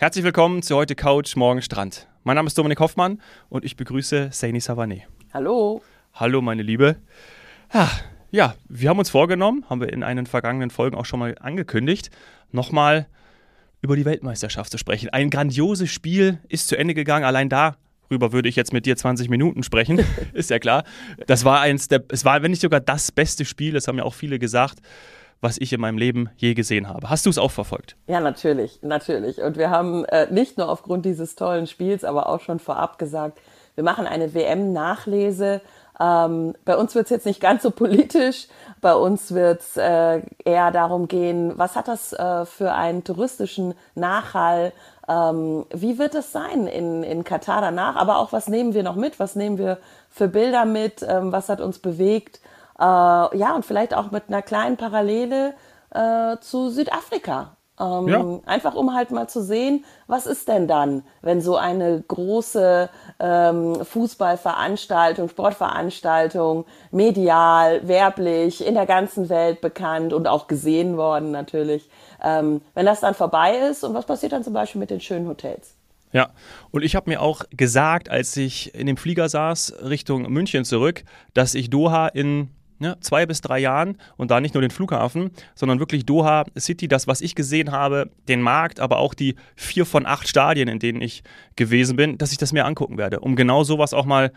[0.00, 2.08] Herzlich willkommen zu heute Couch, morgen Strand.
[2.24, 5.02] Mein Name ist Dominik Hoffmann und ich begrüße Saini Savané.
[5.34, 5.82] Hallo.
[6.14, 6.96] Hallo, meine Liebe.
[7.74, 7.90] Ja,
[8.30, 12.10] ja, wir haben uns vorgenommen, haben wir in einen vergangenen Folgen auch schon mal angekündigt,
[12.50, 13.08] nochmal
[13.82, 15.10] über die Weltmeisterschaft zu sprechen.
[15.10, 17.26] Ein grandioses Spiel ist zu Ende gegangen.
[17.26, 20.84] Allein darüber würde ich jetzt mit dir 20 Minuten sprechen, ist ja klar.
[21.26, 24.04] Das war eins der, es war, wenn nicht sogar das beste Spiel, das haben ja
[24.04, 24.78] auch viele gesagt
[25.40, 27.08] was ich in meinem Leben je gesehen habe.
[27.08, 27.96] Hast du es auch verfolgt?
[28.06, 29.40] Ja, natürlich, natürlich.
[29.40, 33.38] Und wir haben äh, nicht nur aufgrund dieses tollen Spiels, aber auch schon vorab gesagt,
[33.74, 35.62] wir machen eine WM-Nachlese.
[35.98, 38.48] Ähm, bei uns wird es jetzt nicht ganz so politisch.
[38.80, 43.74] Bei uns wird es äh, eher darum gehen, was hat das äh, für einen touristischen
[43.94, 44.72] Nachhall?
[45.08, 47.96] Ähm, wie wird es sein in, in Katar danach?
[47.96, 49.18] Aber auch, was nehmen wir noch mit?
[49.18, 49.78] Was nehmen wir
[50.10, 51.04] für Bilder mit?
[51.06, 52.40] Ähm, was hat uns bewegt?
[52.80, 55.54] Äh, ja, und vielleicht auch mit einer kleinen Parallele
[55.90, 57.56] äh, zu Südafrika.
[57.78, 58.40] Ähm, ja.
[58.44, 63.84] Einfach um halt mal zu sehen, was ist denn dann, wenn so eine große ähm,
[63.84, 71.88] Fußballveranstaltung, Sportveranstaltung, medial, werblich, in der ganzen Welt bekannt und auch gesehen worden natürlich,
[72.22, 75.26] ähm, wenn das dann vorbei ist und was passiert dann zum Beispiel mit den schönen
[75.26, 75.74] Hotels?
[76.12, 76.30] Ja,
[76.72, 81.04] und ich habe mir auch gesagt, als ich in dem Flieger saß Richtung München zurück,
[81.34, 82.50] dass ich Doha in
[82.80, 86.88] ne, zwei bis drei Jahren und da nicht nur den Flughafen, sondern wirklich Doha City,
[86.88, 90.78] das, was ich gesehen habe, den Markt, aber auch die vier von acht Stadien, in
[90.78, 91.22] denen ich
[91.56, 94.32] gewesen bin, dass ich das mir angucken werde, um genau sowas auch mal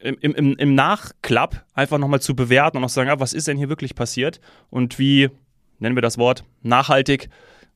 [0.00, 3.46] im, im, im Nachklapp einfach nochmal zu bewerten und auch zu sagen, ja, was ist
[3.46, 4.40] denn hier wirklich passiert
[4.70, 5.30] und wie,
[5.78, 7.28] nennen wir das Wort, nachhaltig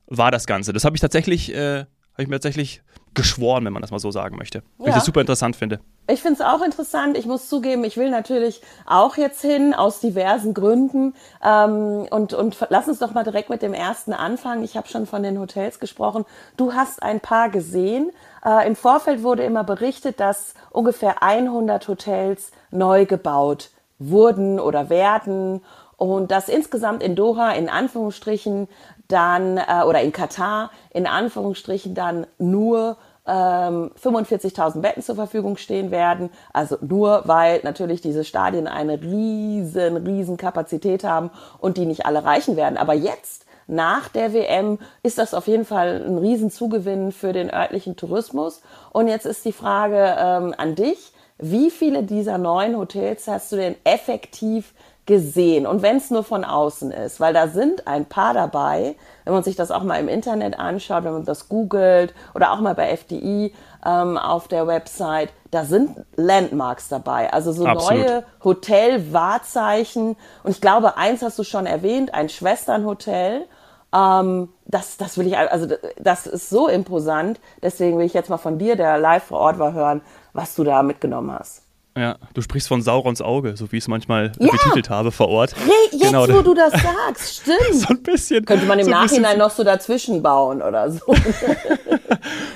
[0.07, 0.73] war das Ganze.
[0.73, 2.81] Das habe ich tatsächlich, äh, habe ich mir tatsächlich
[3.17, 4.59] geschworen, wenn man das mal so sagen möchte.
[4.59, 4.63] Ja.
[4.77, 5.79] Weil ich das super interessant finde.
[6.07, 7.17] Ich finde es auch interessant.
[7.17, 11.15] Ich muss zugeben, ich will natürlich auch jetzt hin, aus diversen Gründen.
[11.43, 14.63] Ähm, und, und lass uns doch mal direkt mit dem ersten anfangen.
[14.63, 16.25] Ich habe schon von den Hotels gesprochen.
[16.55, 18.11] Du hast ein paar gesehen.
[18.45, 25.61] Äh, Im Vorfeld wurde immer berichtet, dass ungefähr 100 Hotels neu gebaut wurden oder werden
[25.97, 28.67] und dass insgesamt in Doha in Anführungsstrichen
[29.07, 32.97] dann äh, oder in Katar in Anführungsstrichen dann nur
[33.27, 36.29] ähm, 45.000 Betten zur Verfügung stehen werden.
[36.53, 41.29] Also nur, weil natürlich diese Stadien eine riesen, riesen Kapazität haben
[41.59, 42.77] und die nicht alle reichen werden.
[42.77, 47.97] Aber jetzt, nach der WM, ist das auf jeden Fall ein Riesenzugewinn für den örtlichen
[47.97, 48.61] Tourismus.
[48.91, 51.11] Und jetzt ist die Frage ähm, an dich.
[51.37, 54.73] Wie viele dieser neuen Hotels hast du denn effektiv
[55.07, 55.65] gesehen.
[55.65, 59.41] Und wenn es nur von außen ist, weil da sind ein paar dabei, wenn man
[59.41, 62.95] sich das auch mal im Internet anschaut, wenn man das googelt oder auch mal bei
[62.95, 63.53] FDI
[63.83, 68.05] ähm, auf der Website, da sind Landmarks dabei, also so Absolut.
[68.05, 70.17] neue Hotel-Wahrzeichen.
[70.43, 73.47] Und ich glaube, eins hast du schon erwähnt, ein Schwesternhotel,
[73.95, 78.37] ähm, das, das will ich, also das ist so imposant, deswegen will ich jetzt mal
[78.37, 80.01] von dir, der live vor Ort war, hören,
[80.33, 81.66] was du da mitgenommen hast.
[81.97, 84.51] Ja, du sprichst von Saurons Auge, so wie ich es manchmal ja.
[84.51, 85.55] betitelt habe vor Ort.
[85.55, 86.27] Hey, jetzt, genau.
[86.27, 87.73] wo du das sagst, stimmt.
[87.73, 88.45] so ein bisschen.
[88.45, 90.99] Könnte man im so Nachhinein noch so dazwischen bauen oder so.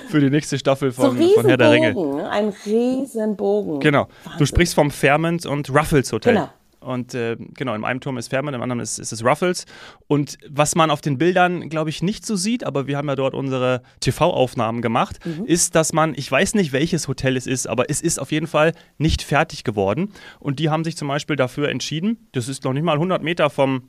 [0.09, 2.29] Für die nächste Staffel von, so von Herr der Ringe.
[2.29, 3.79] Ein Riesenbogen.
[3.79, 4.07] Genau.
[4.23, 4.39] Wahnsinn.
[4.39, 6.35] Du sprichst vom Fairmont und Ruffles Hotel.
[6.35, 6.49] Genau.
[6.81, 9.65] Und äh, genau, in einem Turm ist Fairmont, im anderen ist, ist es Ruffles.
[10.07, 13.15] Und was man auf den Bildern, glaube ich, nicht so sieht, aber wir haben ja
[13.15, 15.45] dort unsere TV-Aufnahmen gemacht, mhm.
[15.45, 18.47] ist, dass man, ich weiß nicht, welches Hotel es ist, aber es ist auf jeden
[18.47, 20.11] Fall nicht fertig geworden.
[20.39, 23.49] Und die haben sich zum Beispiel dafür entschieden, das ist noch nicht mal 100 Meter
[23.49, 23.83] vom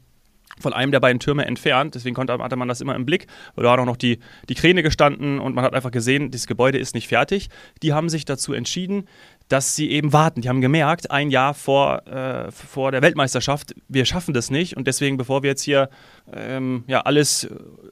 [0.60, 1.94] von einem der beiden Türme entfernt.
[1.94, 3.26] Deswegen konnte, hatte man das immer im Blick.
[3.56, 6.78] Da war auch noch die, die Kräne gestanden und man hat einfach gesehen, dieses Gebäude
[6.78, 7.48] ist nicht fertig.
[7.82, 9.08] Die haben sich dazu entschieden,
[9.52, 10.40] dass sie eben warten.
[10.40, 14.78] Die haben gemerkt, ein Jahr vor, äh, vor der Weltmeisterschaft, wir schaffen das nicht.
[14.78, 15.90] Und deswegen, bevor wir jetzt hier
[16.32, 17.48] ähm, ja, alles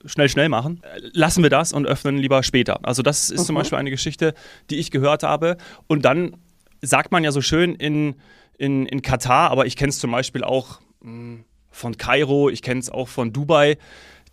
[0.07, 0.81] schnell, schnell machen,
[1.13, 2.81] lassen wir das und öffnen lieber später.
[2.83, 3.45] Also das ist mhm.
[3.45, 4.33] zum Beispiel eine Geschichte,
[4.71, 5.59] die ich gehört habe.
[5.87, 6.35] Und dann
[6.81, 8.15] sagt man ja so schön in,
[8.57, 10.81] in, in Katar, aber ich kenne es zum Beispiel auch...
[11.03, 13.79] Mh, hm, von Kairo, ich kenne es auch von Dubai,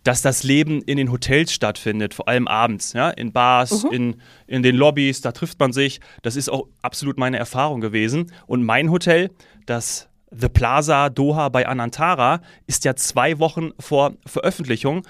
[0.08, 3.92] dass das Leben in den Hotels stattfindet, vor allem abends, ja, in Bars, mhm.
[3.92, 4.16] in,
[4.46, 6.00] in den Lobbys, da trifft man sich.
[6.22, 8.32] Das ist auch absolut meine Erfahrung gewesen.
[8.46, 9.30] Und mein Hotel,
[9.66, 15.02] das The Plaza Doha bei Anantara, ist ja zwei Wochen vor Veröffentlichung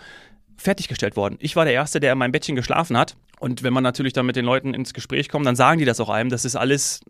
[0.56, 1.36] fertiggestellt worden.
[1.38, 3.16] Ich war der Erste, der in meinem Bettchen geschlafen hat.
[3.38, 6.00] Und wenn man natürlich dann mit den Leuten ins Gespräch kommt, dann sagen die das
[6.00, 6.28] auch einem.
[6.28, 7.02] Das ist alles,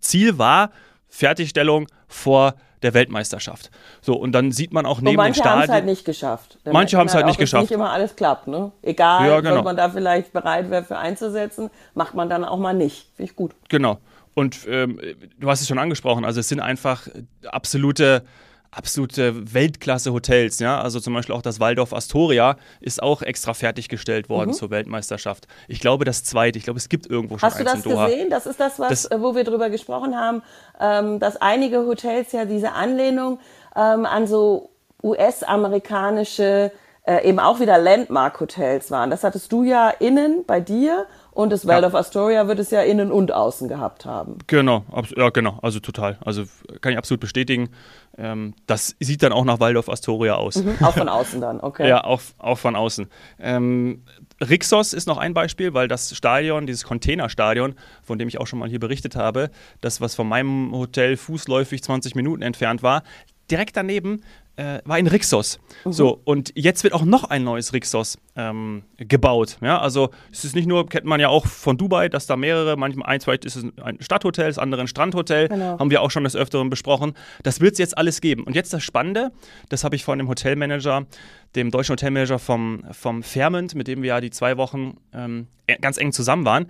[0.00, 0.70] Ziel war
[1.08, 3.70] Fertigstellung vor der Weltmeisterschaft.
[4.00, 5.34] So, und dann sieht man auch neben den Stadien.
[5.34, 6.58] Manche haben es halt nicht geschafft.
[6.64, 7.62] Da manche haben es halt, halt nicht geschafft.
[7.62, 8.72] Nicht immer alles klappt, ne?
[8.82, 9.62] Egal, ja, genau.
[9.62, 13.10] man da vielleicht bereit wäre für einzusetzen, macht man dann auch mal nicht.
[13.16, 13.52] Finde ich gut.
[13.68, 13.98] Genau.
[14.34, 15.00] Und ähm,
[15.38, 17.08] du hast es schon angesprochen, also es sind einfach
[17.46, 18.22] absolute
[18.70, 20.58] absolute Weltklasse-Hotels.
[20.58, 20.80] Ja?
[20.80, 24.54] Also zum Beispiel auch das Waldorf Astoria ist auch extra fertiggestellt worden mhm.
[24.54, 25.46] zur Weltmeisterschaft.
[25.68, 28.30] Ich glaube, das zweite, ich glaube, es gibt irgendwo schon Hast eins du das gesehen?
[28.30, 30.42] Das ist das, was, das, wo wir drüber gesprochen haben,
[30.80, 33.38] ähm, dass einige Hotels ja diese Anlehnung
[33.74, 34.70] ähm, an so
[35.02, 36.72] US-amerikanische
[37.08, 39.10] äh, eben auch wieder Landmark-Hotels waren.
[39.10, 42.00] Das hattest du ja innen bei dir und das Waldorf ja.
[42.00, 44.38] Astoria wird es ja innen und außen gehabt haben.
[44.46, 44.84] Genau,
[45.16, 46.18] ja, genau, also total.
[46.24, 46.44] Also
[46.80, 47.70] kann ich absolut bestätigen.
[48.16, 50.56] Ähm, das sieht dann auch nach Waldorf Astoria aus.
[50.56, 51.88] Mhm, auch von außen dann, okay.
[51.88, 53.06] ja, auch, auch von außen.
[53.38, 54.02] Ähm,
[54.40, 58.58] Rixos ist noch ein Beispiel, weil das Stadion, dieses Containerstadion, von dem ich auch schon
[58.58, 63.02] mal hier berichtet habe, das, was von meinem Hotel fußläufig 20 Minuten entfernt war,
[63.50, 64.22] direkt daneben
[64.58, 65.60] äh, war ein Rixos.
[65.84, 65.92] Mhm.
[65.92, 69.56] So, und jetzt wird auch noch ein neues Rixos ähm, gebaut.
[69.60, 72.76] Ja, also es ist nicht nur, kennt man ja auch von Dubai, dass da mehrere,
[72.76, 75.78] manchmal eins, vielleicht ist es ein Stadthotel, das andere ein Strandhotel, genau.
[75.78, 77.14] haben wir auch schon des Öfteren besprochen.
[77.44, 78.42] Das wird es jetzt alles geben.
[78.42, 79.30] Und jetzt das Spannende,
[79.68, 81.06] das habe ich von dem Hotelmanager,
[81.54, 85.76] dem deutschen Hotelmanager vom, vom Fairmont, mit dem wir ja die zwei Wochen ähm, e,
[85.76, 86.66] ganz eng zusammen waren.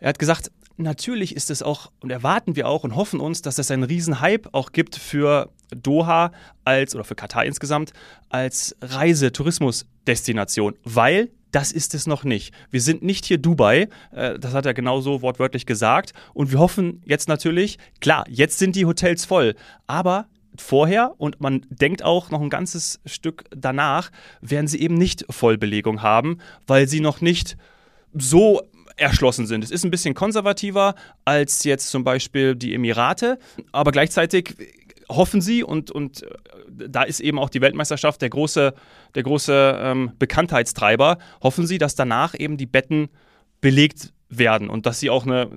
[0.00, 3.58] Er hat gesagt, natürlich ist es auch und erwarten wir auch und hoffen uns, dass
[3.58, 6.32] es einen Riesenhype auch gibt für Doha
[6.64, 7.92] als oder für Katar insgesamt
[8.28, 12.52] als Reisetourismusdestination, weil das ist es noch nicht.
[12.70, 16.12] Wir sind nicht hier Dubai, äh, das hat er genauso wortwörtlich gesagt.
[16.34, 19.54] Und wir hoffen jetzt natürlich, klar, jetzt sind die Hotels voll,
[19.86, 20.26] aber
[20.60, 24.10] vorher und man denkt auch noch ein ganzes Stück danach,
[24.40, 27.56] werden sie eben nicht Vollbelegung haben, weil sie noch nicht
[28.12, 28.62] so
[28.96, 29.62] erschlossen sind.
[29.62, 33.38] Es ist ein bisschen konservativer als jetzt zum Beispiel die Emirate,
[33.72, 34.54] aber gleichzeitig
[35.08, 36.28] hoffen sie und, und äh,
[36.88, 38.74] da ist eben auch die Weltmeisterschaft der große,
[39.14, 43.08] der große ähm, Bekanntheitstreiber, hoffen sie, dass danach eben die Betten
[43.60, 45.48] belegt werden und dass sie auch eine,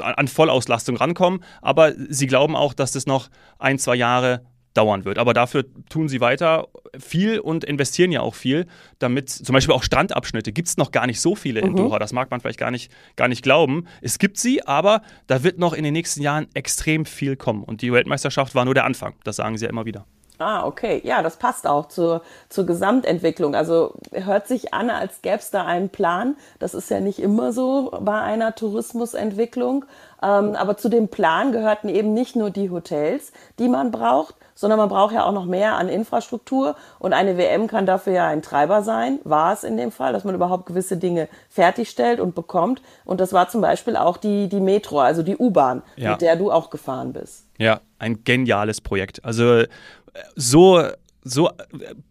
[0.00, 1.44] an Vollauslastung rankommen.
[1.62, 4.44] Aber sie glauben auch, dass das noch ein, zwei Jahre
[4.76, 5.18] dauern wird.
[5.18, 6.68] Aber dafür tun sie weiter
[6.98, 8.66] viel und investieren ja auch viel,
[8.98, 11.76] damit zum Beispiel auch Strandabschnitte gibt es noch gar nicht so viele in mhm.
[11.76, 11.98] Doha.
[11.98, 13.86] Das mag man vielleicht gar nicht, gar nicht glauben.
[14.00, 17.62] Es gibt sie, aber da wird noch in den nächsten Jahren extrem viel kommen.
[17.62, 19.14] Und die Weltmeisterschaft war nur der Anfang.
[19.24, 20.04] Das sagen sie ja immer wieder.
[20.38, 21.00] Ah, okay.
[21.02, 23.54] Ja, das passt auch zur, zur Gesamtentwicklung.
[23.54, 26.36] Also hört sich an, als gäbe es da einen Plan.
[26.58, 29.86] Das ist ja nicht immer so bei einer Tourismusentwicklung.
[30.22, 34.80] Ähm, aber zu dem Plan gehörten eben nicht nur die Hotels, die man braucht, sondern
[34.80, 36.74] man braucht ja auch noch mehr an Infrastruktur.
[36.98, 40.24] Und eine WM kann dafür ja ein Treiber sein, war es in dem Fall, dass
[40.24, 42.82] man überhaupt gewisse Dinge fertigstellt und bekommt.
[43.04, 46.12] Und das war zum Beispiel auch die, die Metro, also die U-Bahn, ja.
[46.12, 47.46] mit der du auch gefahren bist.
[47.58, 49.24] Ja, ein geniales Projekt.
[49.24, 49.62] Also
[50.34, 50.82] so,
[51.22, 51.50] so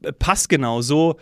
[0.04, 1.18] äh, passgenau, so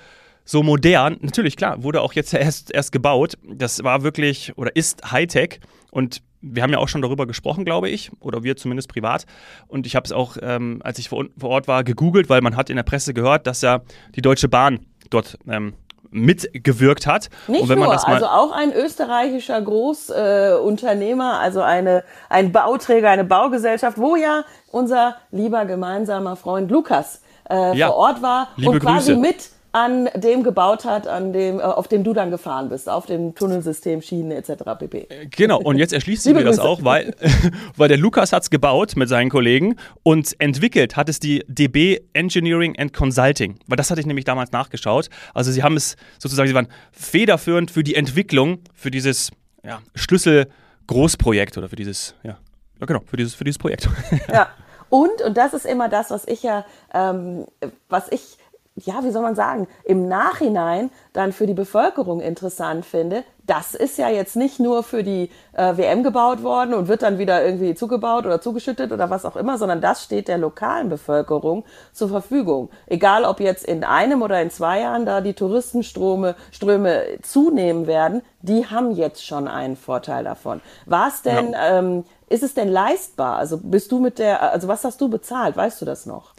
[0.46, 1.18] so modern.
[1.22, 3.38] Natürlich, klar, wurde auch jetzt erst, erst gebaut.
[3.48, 7.90] Das war wirklich oder ist Hightech und wir haben ja auch schon darüber gesprochen, glaube
[7.90, 9.26] ich, oder wir zumindest privat.
[9.68, 12.58] Und ich habe es auch, ähm, als ich vor, vor, Ort war, gegoogelt, weil man
[12.58, 13.82] hat in der Presse gehört, dass ja
[14.16, 15.74] die Deutsche Bahn dort ähm,
[16.12, 17.30] mitgewirkt hat.
[17.48, 24.16] Nicht nur, also auch ein österreichischer Großunternehmer, äh, also eine, ein Bauträger, eine Baugesellschaft, wo
[24.16, 29.22] ja unser lieber gemeinsamer Freund Lukas äh, ja, vor Ort war und quasi Grüße.
[29.22, 33.08] mit an dem gebaut hat, an dem, äh, auf dem du dann gefahren bist, auf
[33.08, 34.64] dem Tunnelsystem, Schienen etc.
[34.78, 35.08] pp.
[35.10, 37.16] Äh, genau, und jetzt erschließt sich mir das auch, weil,
[37.76, 42.02] weil der Lukas hat es gebaut mit seinen Kollegen und entwickelt hat es die DB
[42.14, 45.10] Engineering and Consulting, weil das hatte ich nämlich damals nachgeschaut.
[45.34, 49.32] Also sie haben es sozusagen, sie waren federführend für die Entwicklung, für dieses
[49.64, 52.38] ja, Schlüssel-Großprojekt oder für dieses, ja,
[52.80, 53.90] ja genau, für dieses, für dieses Projekt.
[54.32, 54.50] ja.
[54.90, 56.64] Und, und das ist immer das, was ich ja,
[56.94, 57.48] ähm,
[57.90, 58.38] was ich
[58.76, 63.98] ja, wie soll man sagen, im Nachhinein dann für die Bevölkerung interessant finde, das ist
[63.98, 67.76] ja jetzt nicht nur für die äh, WM gebaut worden und wird dann wieder irgendwie
[67.76, 72.70] zugebaut oder zugeschüttet oder was auch immer, sondern das steht der lokalen Bevölkerung zur Verfügung.
[72.88, 78.22] Egal ob jetzt in einem oder in zwei Jahren da die Touristenströme Ströme zunehmen werden,
[78.42, 80.62] die haben jetzt schon einen Vorteil davon.
[80.86, 81.80] War es denn, ja.
[81.80, 83.38] ähm, ist es denn leistbar?
[83.38, 85.58] Also bist du mit der, also was hast du bezahlt?
[85.58, 86.34] Weißt du das noch?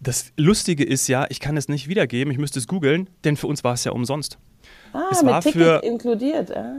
[0.00, 3.46] Das Lustige ist ja, ich kann es nicht wiedergeben, ich müsste es googeln, denn für
[3.46, 4.38] uns war es ja umsonst.
[4.92, 6.54] Ah, es mit war Ticket für, inkludiert.
[6.54, 6.74] Ah.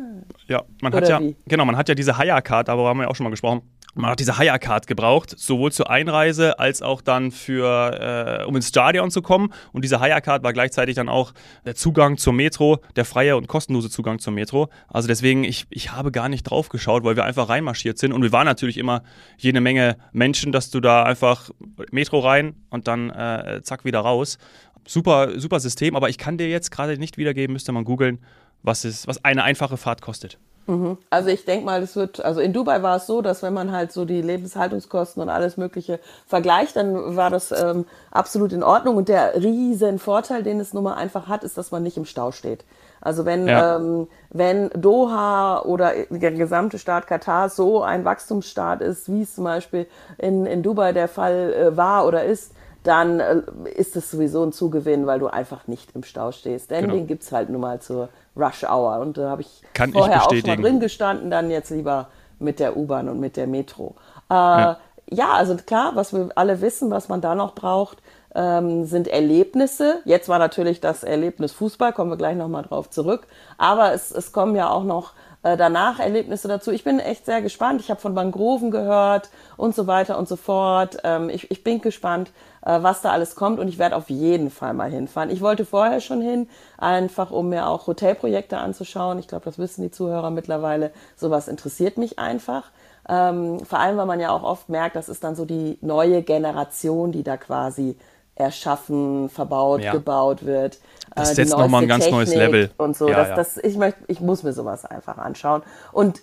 [0.47, 1.35] Ja, man Oder hat ja, wie?
[1.47, 3.61] genau, man hat ja diese Hire-Card, darüber haben wir ja auch schon mal gesprochen.
[3.95, 8.69] Man hat diese Hire-Card gebraucht, sowohl zur Einreise als auch dann für, äh, um ins
[8.69, 9.53] Stadion zu kommen.
[9.71, 11.33] Und diese Hire-Card war gleichzeitig dann auch
[11.63, 14.69] der Zugang zur Metro, der freie und kostenlose Zugang zur Metro.
[14.87, 18.13] Also deswegen, ich, ich habe gar nicht drauf geschaut, weil wir einfach reinmarschiert sind.
[18.13, 19.03] Und wir waren natürlich immer
[19.37, 21.51] jede Menge Menschen, dass du da einfach
[21.91, 24.39] Metro rein und dann äh, zack wieder raus.
[24.87, 28.19] Super, super System, aber ich kann dir jetzt gerade nicht wiedergeben, müsste man googeln,
[28.63, 30.39] was, was eine einfache Fahrt kostet.
[30.65, 30.97] Mhm.
[31.09, 33.71] Also ich denke mal, es wird, also in Dubai war es so, dass wenn man
[33.71, 38.97] halt so die Lebenshaltungskosten und alles Mögliche vergleicht, dann war das ähm, absolut in Ordnung.
[38.97, 42.05] Und der riesen Vorteil, den es nun mal einfach hat, ist, dass man nicht im
[42.05, 42.63] Stau steht.
[43.01, 43.75] Also wenn, ja.
[43.75, 49.43] ähm, wenn Doha oder der gesamte Staat Katar so ein Wachstumsstaat ist, wie es zum
[49.43, 52.53] Beispiel in, in Dubai der Fall äh, war oder ist,
[52.83, 53.41] dann äh,
[53.75, 56.71] ist es sowieso ein Zugewinn, weil du einfach nicht im Stau stehst.
[56.71, 56.93] Denn genau.
[56.95, 58.99] den gibt's halt nun mal zur Rush Hour.
[58.99, 62.09] Und da habe ich Kann vorher ich auch schon mal drin gestanden, dann jetzt lieber
[62.39, 63.95] mit der U-Bahn und mit der Metro.
[64.29, 64.77] Äh, ja.
[65.09, 65.31] ja.
[65.33, 67.99] also klar, was wir alle wissen, was man da noch braucht,
[68.35, 70.01] ähm, sind Erlebnisse.
[70.05, 73.27] Jetzt war natürlich das Erlebnis Fußball, kommen wir gleich nochmal drauf zurück.
[73.57, 76.71] Aber es, es kommen ja auch noch äh, danach Erlebnisse dazu.
[76.71, 77.81] Ich bin echt sehr gespannt.
[77.81, 80.97] Ich habe von Mangroven gehört und so weiter und so fort.
[81.03, 82.31] Ähm, ich, ich bin gespannt,
[82.65, 85.29] äh, was da alles kommt und ich werde auf jeden Fall mal hinfahren.
[85.29, 89.19] Ich wollte vorher schon hin, einfach um mir auch Hotelprojekte anzuschauen.
[89.19, 90.91] Ich glaube, das wissen die Zuhörer mittlerweile.
[91.15, 92.71] Sowas interessiert mich einfach.
[93.09, 96.21] Ähm, vor allem, weil man ja auch oft merkt, das ist dann so die neue
[96.23, 97.97] Generation, die da quasi
[98.35, 99.91] erschaffen, verbaut, ja.
[99.91, 100.79] gebaut wird.
[101.15, 102.71] Das äh, jetzt nochmal ein ganz Technik neues Level.
[102.77, 103.07] Und so.
[103.07, 103.35] Ja, das, ja.
[103.35, 105.61] Das, ich, möcht, ich muss mir sowas einfach anschauen.
[105.91, 106.21] Und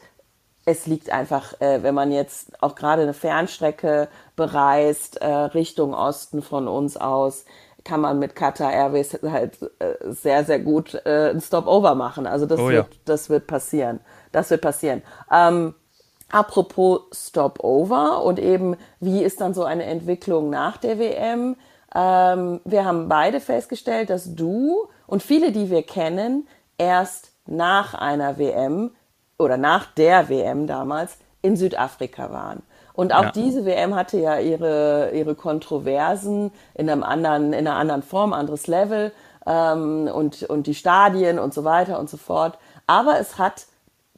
[0.64, 6.43] es liegt einfach, äh, wenn man jetzt auch gerade eine Fernstrecke bereist, äh, Richtung Osten
[6.43, 7.45] von uns aus,
[7.85, 12.26] kann man mit Qatar Airways halt äh, sehr, sehr gut äh, ein Stopover machen.
[12.26, 13.00] Also das, oh, wird, ja.
[13.05, 14.00] das wird passieren.
[14.33, 15.02] Das wird passieren.
[15.33, 15.75] Ähm,
[16.31, 21.57] apropos Stopover und eben, wie ist dann so eine Entwicklung nach der WM?
[21.94, 26.47] Ähm, wir haben beide festgestellt, dass du und viele, die wir kennen,
[26.78, 28.92] erst nach einer WM
[29.38, 32.62] oder nach der WM damals in Südafrika waren.
[32.92, 33.30] Und auch ja.
[33.30, 38.66] diese WM hatte ja ihre, ihre Kontroversen in einem anderen, in einer anderen Form, anderes
[38.66, 39.12] Level
[39.47, 42.59] ähm, und, und die Stadien und so weiter und so fort.
[42.87, 43.66] Aber es hat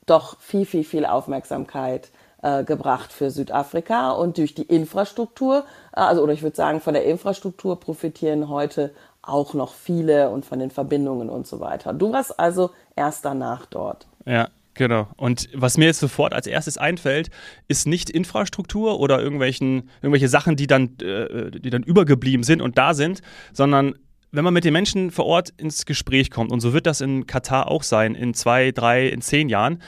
[0.07, 2.11] doch viel, viel, viel Aufmerksamkeit
[2.43, 6.95] äh, gebracht für Südafrika und durch die Infrastruktur, äh, also oder ich würde sagen, von
[6.95, 11.93] der Infrastruktur profitieren heute auch noch viele und von den Verbindungen und so weiter.
[11.93, 14.07] Du warst also erst danach dort.
[14.27, 15.09] Ja, Genau.
[15.17, 17.29] Und was mir jetzt sofort als erstes einfällt,
[17.69, 22.79] ist nicht Infrastruktur oder irgendwelchen, irgendwelche Sachen, die dann, äh, die dann übergeblieben sind und
[22.79, 23.21] da sind,
[23.53, 23.95] sondern
[24.31, 27.27] wenn man mit den Menschen vor Ort ins Gespräch kommt, und so wird das in
[27.27, 29.83] Katar auch sein, in zwei, drei, in zehn Jahren,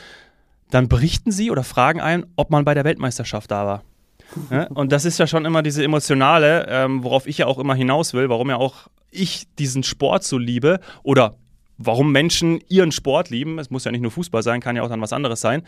[0.75, 3.85] dann berichten sie oder fragen einen, ob man bei der Weltmeisterschaft da war.
[4.51, 7.77] Ja, und das ist ja schon immer diese emotionale, ähm, worauf ich ja auch immer
[7.77, 11.37] hinaus will, warum ja auch ich diesen Sport so liebe oder
[11.79, 13.61] warum Menschen ihren Sport lieben.
[13.61, 15.63] Es muss ja nicht nur Fußball sein, kann ja auch dann was anderes sein.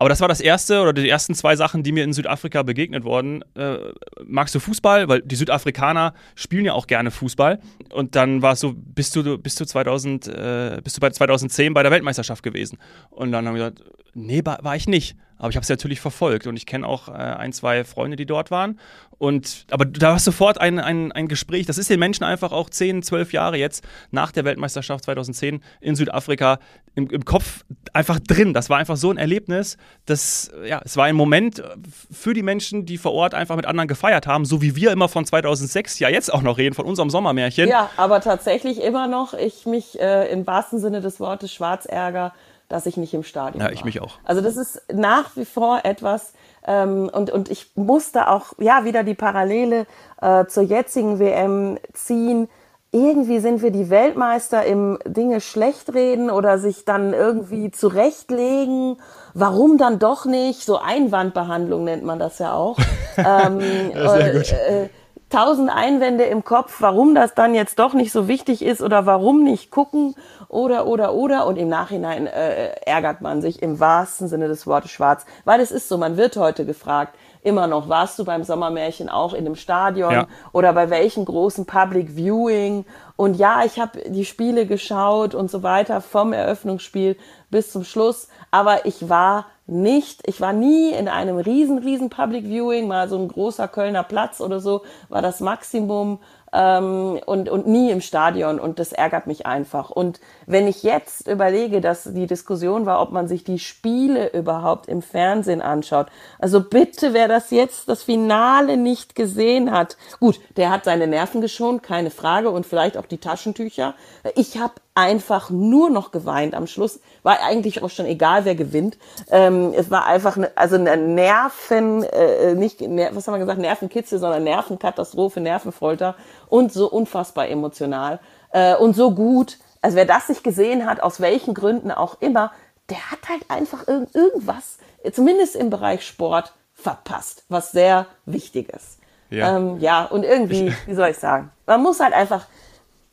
[0.00, 3.02] Aber das war das erste oder die ersten zwei Sachen, die mir in Südafrika begegnet
[3.02, 3.42] wurden.
[3.56, 3.78] Äh,
[4.24, 5.08] magst du Fußball?
[5.08, 7.58] Weil die Südafrikaner spielen ja auch gerne Fußball.
[7.92, 11.74] Und dann war es so, bist du, bist du, 2000, äh, bist du bei 2010
[11.74, 12.78] bei der Weltmeisterschaft gewesen?
[13.10, 13.82] Und dann haben wir gesagt,
[14.14, 15.16] nee, war ich nicht.
[15.38, 18.26] Aber ich habe es natürlich verfolgt und ich kenne auch äh, ein, zwei Freunde, die
[18.26, 18.78] dort waren.
[19.18, 21.66] Und aber da war sofort ein, ein, ein Gespräch.
[21.66, 25.96] Das ist den Menschen einfach auch 10, 12 Jahre jetzt nach der Weltmeisterschaft 2010 in
[25.96, 26.58] Südafrika
[26.94, 28.52] im, im Kopf einfach drin.
[28.52, 29.76] Das war einfach so ein Erlebnis.
[30.06, 31.62] Das, ja, es war ein Moment
[32.10, 35.08] für die Menschen, die vor Ort einfach mit anderen gefeiert haben, so wie wir immer
[35.08, 37.68] von 2006 ja jetzt auch noch reden, von unserem Sommermärchen.
[37.68, 42.32] Ja, aber tatsächlich immer noch, ich mich äh, im wahrsten Sinne des Wortes schwarz ärger
[42.68, 43.72] dass ich nicht im Stadion ja, war.
[43.72, 44.18] ich mich auch.
[44.24, 46.32] Also das ist nach wie vor etwas,
[46.66, 49.86] ähm, und, und ich musste auch, ja, wieder die Parallele
[50.20, 52.48] äh, zur jetzigen WM ziehen.
[52.90, 58.96] Irgendwie sind wir die Weltmeister im Dinge schlecht reden oder sich dann irgendwie zurechtlegen.
[59.34, 60.64] Warum dann doch nicht?
[60.64, 62.78] So Einwandbehandlung nennt man das ja auch.
[63.16, 63.60] ähm,
[63.94, 64.52] ja, sehr gut.
[64.52, 64.88] Äh,
[65.30, 69.44] tausend Einwände im Kopf, warum das dann jetzt doch nicht so wichtig ist oder warum
[69.44, 70.14] nicht gucken
[70.48, 71.46] oder, oder, oder.
[71.46, 75.26] Und im Nachhinein äh, ärgert man sich im wahrsten Sinne des Wortes schwarz.
[75.44, 79.32] Weil es ist so, man wird heute gefragt, immer noch, warst du beim Sommermärchen auch
[79.32, 80.26] in dem Stadion ja.
[80.52, 82.84] oder bei welchem großen Public Viewing?
[83.16, 87.16] Und ja, ich habe die Spiele geschaut und so weiter, vom Eröffnungsspiel
[87.50, 88.28] bis zum Schluss.
[88.50, 93.18] Aber ich war nicht, ich war nie in einem riesen, riesen Public Viewing, mal so
[93.18, 96.20] ein großer Kölner Platz oder so, war das Maximum
[96.52, 99.90] ähm, und, und nie im Stadion und das ärgert mich einfach.
[99.90, 104.88] Und wenn ich jetzt überlege, dass die Diskussion war, ob man sich die Spiele überhaupt
[104.88, 110.70] im Fernsehen anschaut, also bitte, wer das jetzt, das Finale nicht gesehen hat, gut, der
[110.70, 113.94] hat seine Nerven geschont, keine Frage und vielleicht auch die Taschentücher.
[114.34, 116.98] Ich habe einfach nur noch geweint am Schluss.
[117.22, 118.98] War eigentlich auch schon egal, wer gewinnt.
[119.30, 124.18] Ähm, es war einfach eine, also eine Nerven, äh, nicht, was haben wir gesagt, Nervenkitzel,
[124.18, 126.16] sondern Nervenkatastrophe, Nervenfolter
[126.48, 128.18] und so unfassbar emotional
[128.50, 129.58] äh, und so gut.
[129.82, 132.50] Also wer das nicht gesehen hat, aus welchen Gründen auch immer,
[132.90, 134.78] der hat halt einfach irg irgendwas,
[135.12, 138.98] zumindest im Bereich Sport, verpasst, was sehr wichtig ist.
[139.30, 142.46] Ja, ähm, ja und irgendwie, wie soll ich sagen, man muss halt einfach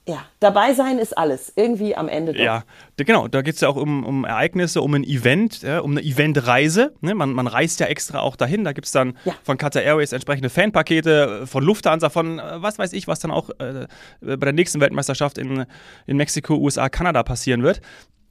[0.08, 1.52] ja, dabei sein ist alles.
[1.56, 2.34] Irgendwie am Ende.
[2.34, 2.40] Doch.
[2.40, 2.64] Ja,
[2.96, 3.28] genau.
[3.28, 6.94] Da geht es ja auch um, um Ereignisse, um ein Event, ja, um eine Eventreise.
[7.02, 7.16] Ne?
[7.16, 8.64] Man, man reist ja extra auch dahin.
[8.64, 9.34] Da gibt es dann ja.
[9.44, 13.50] von Qatar Airways entsprechende Fanpakete, von Lufthansa, von äh, was weiß ich, was dann auch
[13.58, 13.88] äh,
[14.22, 15.66] bei der nächsten Weltmeisterschaft in,
[16.06, 17.82] in Mexiko, USA, Kanada passieren wird.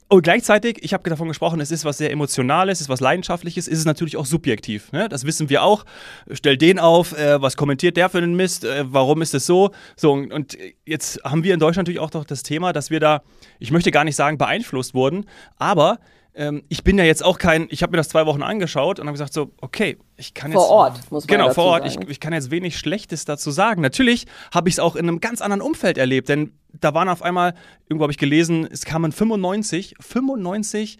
[0.07, 3.67] Und gleichzeitig, ich habe davon gesprochen, es ist was sehr Emotionales, es ist was Leidenschaftliches,
[3.67, 4.91] ist es natürlich auch subjektiv.
[4.91, 5.09] Ne?
[5.09, 5.83] Das wissen wir auch.
[6.31, 9.71] Stell den auf, äh, was kommentiert der für einen Mist, äh, warum ist es so?
[9.95, 13.23] So, und jetzt haben wir in Deutschland natürlich auch doch das Thema, dass wir da,
[13.57, 15.25] ich möchte gar nicht sagen, beeinflusst wurden,
[15.57, 15.97] aber
[16.35, 19.07] ähm, ich bin ja jetzt auch kein, ich habe mir das zwei Wochen angeschaut und
[19.07, 20.59] habe gesagt so, okay, ich kann jetzt...
[20.59, 21.85] Vor Ort, muss man Genau, vor Ort.
[21.87, 23.81] Ich, ich, kann jetzt wenig Schlechtes dazu sagen.
[23.81, 27.21] Natürlich habe ich es auch in einem ganz anderen Umfeld erlebt, denn da waren auf
[27.21, 27.53] einmal,
[27.87, 30.97] irgendwo habe ich gelesen, es kamen 95, 95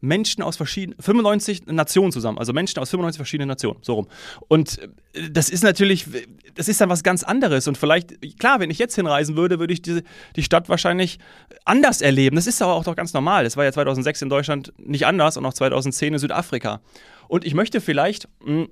[0.00, 4.08] Menschen aus verschiedenen, 95 Nationen zusammen, also Menschen aus 95 verschiedenen Nationen, so rum.
[4.48, 4.78] Und
[5.12, 6.06] äh, das ist natürlich,
[6.54, 7.68] das ist dann was ganz anderes.
[7.68, 10.02] Und vielleicht, klar, wenn ich jetzt hinreisen würde, würde ich die,
[10.36, 11.18] die Stadt wahrscheinlich
[11.64, 12.36] anders erleben.
[12.36, 13.44] Das ist aber auch doch ganz normal.
[13.44, 16.80] Das war ja 2006 in Deutschland nicht anders und auch 2010 in Südafrika.
[17.28, 18.68] Und ich möchte vielleicht, hm,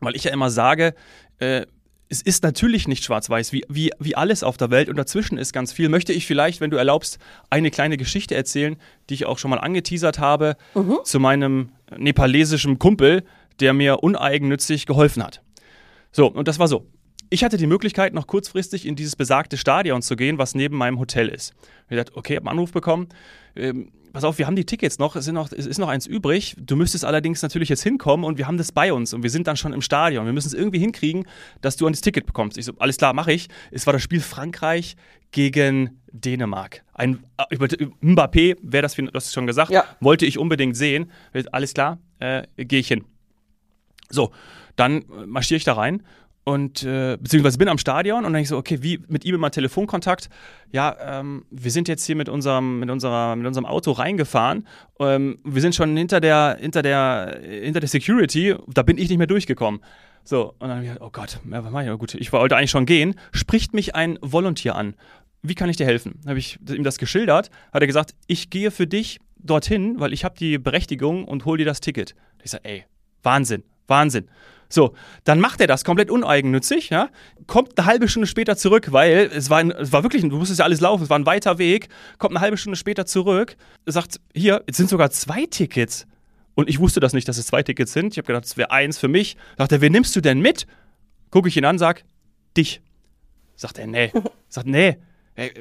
[0.00, 0.94] weil ich ja immer sage,
[1.38, 1.66] äh,
[2.08, 5.52] es ist natürlich nicht schwarz-weiß, wie, wie, wie alles auf der Welt und dazwischen ist
[5.52, 5.88] ganz viel.
[5.88, 7.18] Möchte ich vielleicht, wenn du erlaubst,
[7.50, 8.76] eine kleine Geschichte erzählen,
[9.08, 10.98] die ich auch schon mal angeteasert habe, mhm.
[11.04, 13.24] zu meinem nepalesischen Kumpel,
[13.60, 15.42] der mir uneigennützig geholfen hat.
[16.12, 16.86] So, und das war so.
[17.30, 20.98] Ich hatte die Möglichkeit, noch kurzfristig in dieses besagte Stadion zu gehen, was neben meinem
[20.98, 21.54] Hotel ist.
[21.88, 23.08] Ich dachte, okay, habe einen Anruf bekommen.
[23.56, 26.56] Ähm, pass auf, wir haben die Tickets noch es, noch, es ist noch eins übrig.
[26.58, 29.46] Du müsstest allerdings natürlich jetzt hinkommen und wir haben das bei uns und wir sind
[29.46, 30.24] dann schon im Stadion.
[30.24, 31.26] Wir müssen es irgendwie hinkriegen,
[31.60, 32.56] dass du an das Ticket bekommst.
[32.56, 33.48] Ich so, alles klar, mache ich.
[33.70, 34.96] Es war das Spiel Frankreich
[35.32, 36.84] gegen Dänemark.
[36.94, 37.56] Ein äh,
[38.00, 39.84] Mbappé, wer das, du hast schon gesagt, ja.
[40.00, 41.10] wollte ich unbedingt sehen.
[41.50, 43.04] Alles klar, äh, gehe ich hin.
[44.10, 44.30] So,
[44.76, 46.02] dann marschiere ich da rein
[46.44, 49.50] und äh, beziehungsweise bin am Stadion und dann ich so, okay, wie mit ihm immer
[49.50, 50.28] Telefonkontakt.
[50.72, 54.66] Ja, ähm, wir sind jetzt hier mit unserem, mit unserer, mit unserem Auto reingefahren.
[55.00, 59.18] Ähm, wir sind schon hinter der, hinter der, hinter der Security, da bin ich nicht
[59.18, 59.80] mehr durchgekommen.
[60.22, 61.90] So, und dann habe ich gedacht, oh Gott, ja, was mach ich?
[61.90, 63.14] Oh, gut, ich wollte eigentlich schon gehen.
[63.32, 64.94] Spricht mich ein Volunteer an.
[65.42, 66.20] Wie kann ich dir helfen?
[66.26, 70.24] Habe ich ihm das geschildert, hat er gesagt, ich gehe für dich dorthin, weil ich
[70.24, 72.14] habe die Berechtigung und hol dir das Ticket.
[72.42, 72.84] Ich sage, ey,
[73.22, 74.28] Wahnsinn, Wahnsinn.
[74.68, 77.08] So, dann macht er das komplett uneigennützig, ja,
[77.46, 80.58] kommt eine halbe Stunde später zurück, weil es war, ein, es war wirklich, du musstest
[80.58, 84.20] ja alles laufen, es war ein weiter Weg, kommt eine halbe Stunde später zurück, sagt,
[84.34, 86.06] hier, jetzt sind sogar zwei Tickets.
[86.54, 88.14] Und ich wusste das nicht, dass es zwei Tickets sind.
[88.14, 89.36] Ich habe gedacht, es wäre eins für mich.
[89.58, 90.68] Sagt er, wen nimmst du denn mit?
[91.30, 92.04] Gucke ich ihn an, sag,
[92.56, 92.80] dich.
[93.56, 94.12] Sagt er, nee.
[94.48, 94.98] Sagt, nee.
[95.34, 95.52] Hey,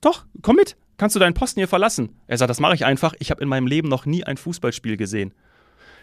[0.00, 0.76] doch, komm mit.
[0.96, 2.18] Kannst du deinen Posten hier verlassen?
[2.26, 3.12] Er sagt, das mache ich einfach.
[3.18, 5.34] Ich habe in meinem Leben noch nie ein Fußballspiel gesehen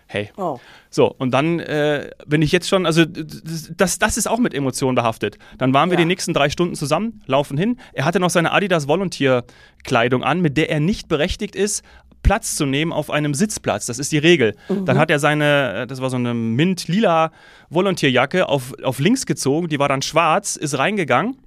[0.08, 0.30] hey.
[0.38, 0.60] Oh.
[0.90, 4.96] So, und dann, äh, wenn ich jetzt schon, also das, das ist auch mit Emotionen
[4.96, 5.38] behaftet.
[5.58, 6.02] Dann waren wir ja.
[6.02, 7.78] die nächsten drei Stunden zusammen, laufen hin.
[7.94, 11.84] Er hatte noch seine Adidas Volunteer-Kleidung an, mit der er nicht berechtigt ist,
[12.22, 13.86] Platz zu nehmen auf einem Sitzplatz.
[13.86, 14.56] Das ist die Regel.
[14.70, 14.86] Mhm.
[14.86, 17.32] Dann hat er seine, das war so eine mint-lila
[17.70, 21.38] Volontierjacke auf, auf links gezogen, die war dann schwarz, ist reingegangen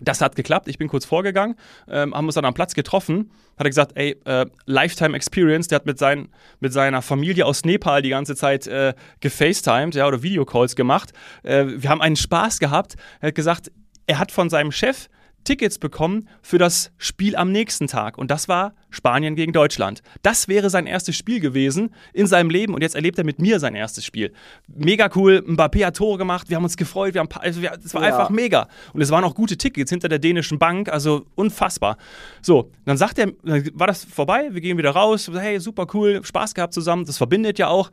[0.00, 0.68] das hat geklappt.
[0.68, 1.56] Ich bin kurz vorgegangen,
[1.88, 3.30] ähm, haben uns dann am Platz getroffen.
[3.56, 5.68] Hat er gesagt, ey, äh, Lifetime Experience.
[5.68, 6.28] Der hat mit, sein,
[6.60, 11.12] mit seiner Familie aus Nepal die ganze Zeit äh, gefacetimed, ja, oder Videocalls gemacht.
[11.42, 12.96] Äh, wir haben einen Spaß gehabt.
[13.20, 13.70] Er hat gesagt,
[14.06, 15.08] er hat von seinem Chef
[15.44, 18.18] Tickets bekommen für das Spiel am nächsten Tag.
[18.18, 20.02] Und das war Spanien gegen Deutschland.
[20.22, 23.60] Das wäre sein erstes Spiel gewesen in seinem Leben und jetzt erlebt er mit mir
[23.60, 24.32] sein erstes Spiel.
[24.66, 25.44] Mega cool.
[25.46, 26.48] Mbappé hat Tore gemacht.
[26.48, 27.14] Wir haben uns gefreut.
[27.14, 28.08] Wir haben, also wir, es war ja.
[28.08, 28.68] einfach mega.
[28.92, 30.88] Und es waren auch gute Tickets hinter der dänischen Bank.
[30.88, 31.96] Also unfassbar.
[32.42, 34.48] So, dann sagt er, dann war das vorbei.
[34.52, 35.30] Wir gehen wieder raus.
[35.32, 36.24] Hey, super cool.
[36.24, 37.04] Spaß gehabt zusammen.
[37.04, 37.90] Das verbindet ja auch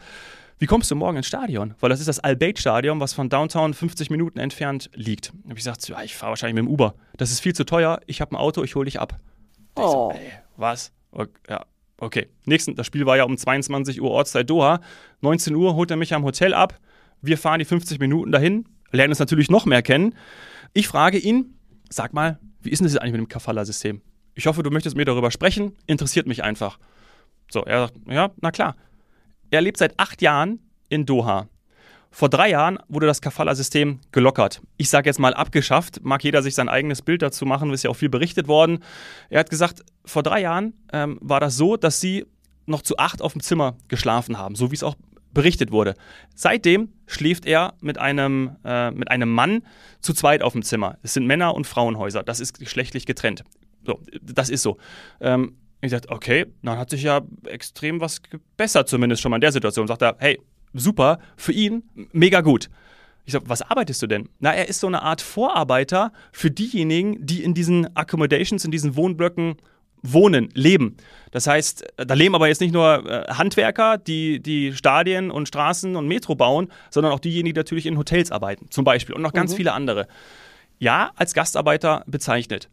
[0.62, 1.74] wie kommst du morgen ins Stadion?
[1.80, 5.30] Weil das ist das Al-Bait-Stadion, was von Downtown 50 Minuten entfernt liegt.
[5.30, 6.94] Da habe ich gesagt, ja, ich fahre wahrscheinlich mit dem Uber.
[7.18, 8.00] Das ist viel zu teuer.
[8.06, 9.20] Ich habe ein Auto, ich hole dich ab.
[9.76, 10.12] Oh.
[10.12, 10.92] So, ey, was?
[11.10, 11.66] Okay, ja,
[11.98, 12.28] okay.
[12.46, 14.82] Nächsten, das Spiel war ja um 22 Uhr Ortszeit Doha.
[15.22, 16.78] 19 Uhr holt er mich am Hotel ab.
[17.24, 20.14] Wir fahren die 50 Minuten dahin, lernen es natürlich noch mehr kennen.
[20.74, 21.58] Ich frage ihn,
[21.90, 24.02] sag mal, wie ist denn das eigentlich mit dem Kafala-System?
[24.36, 25.76] Ich hoffe, du möchtest mir darüber sprechen.
[25.88, 26.78] Interessiert mich einfach.
[27.50, 28.76] So, er sagt, ja, na klar.
[29.52, 30.60] Er lebt seit acht Jahren
[30.90, 31.48] in Doha.
[32.10, 34.62] Vor drei Jahren wurde das Kafala-System gelockert.
[34.78, 36.04] Ich sage jetzt mal abgeschafft.
[36.04, 38.80] Mag jeder sich sein eigenes Bild dazu machen, ist ja auch viel berichtet worden.
[39.30, 42.26] Er hat gesagt, vor drei Jahren ähm, war das so, dass sie
[42.66, 44.96] noch zu acht auf dem Zimmer geschlafen haben, so wie es auch
[45.34, 45.96] berichtet wurde.
[46.36, 49.64] Seitdem schläft er mit einem, äh, mit einem Mann
[50.00, 50.98] zu zweit auf dem Zimmer.
[51.04, 52.24] Es sind Männer- und Frauenhäuser.
[52.24, 53.44] Das ist geschlechtlich getrennt.
[53.86, 54.78] So, das ist so.
[55.20, 59.42] Ähm, Ich dachte, okay, dann hat sich ja extrem was gebessert, zumindest schon mal in
[59.42, 59.88] der Situation.
[59.88, 60.40] Sagt er, hey,
[60.74, 62.70] super, für ihn mega gut.
[63.26, 64.30] Ich sage, was arbeitest du denn?
[64.40, 68.96] Na, er ist so eine Art Vorarbeiter für diejenigen, die in diesen Accommodations, in diesen
[68.96, 69.58] Wohnblöcken
[70.04, 70.98] wohnen, leben.
[71.32, 75.96] Das heißt, da leben aber jetzt nicht nur äh, Handwerker, die, die Stadien und Straßen
[75.96, 79.34] und Metro bauen, sondern auch diejenigen, die natürlich in Hotels arbeiten, zum Beispiel, und noch
[79.34, 79.58] ganz mhm.
[79.58, 80.08] viele andere.
[80.80, 82.70] Ja, als Gastarbeiter bezeichnet.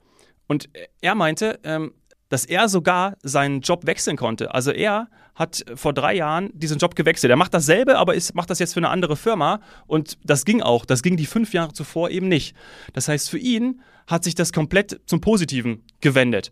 [0.47, 0.71] Und
[1.03, 1.93] er meinte, ähm,
[2.29, 4.55] dass er sogar seinen Job wechseln konnte.
[4.55, 7.31] Also er hat vor drei Jahren diesen Job gewechselt.
[7.31, 9.61] Er macht dasselbe, aber ist, macht das jetzt für eine andere Firma.
[9.87, 10.85] Und das ging auch.
[10.85, 12.57] Das ging die fünf Jahre zuvor eben nicht.
[12.93, 16.51] Das heißt, für ihn hat sich das komplett zum Positiven gewendet.